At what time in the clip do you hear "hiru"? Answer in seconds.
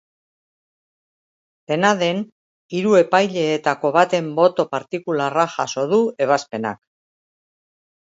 2.79-2.97